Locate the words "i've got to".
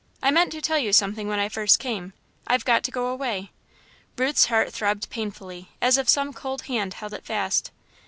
2.47-2.89